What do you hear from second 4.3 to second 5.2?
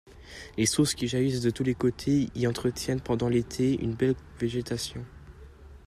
végétation.